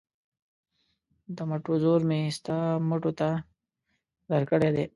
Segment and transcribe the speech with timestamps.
[1.35, 2.57] د مټو زور مې ستا
[2.89, 3.29] مټو ته
[4.31, 4.85] درکړی دی.